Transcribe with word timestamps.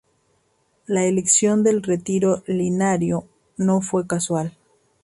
La 0.87 1.05
elección 1.05 1.61
del 1.61 1.83
retiro 1.83 2.41
liriano 2.47 3.27
no 3.57 3.81
fue 3.81 4.07
casual. 4.07 4.57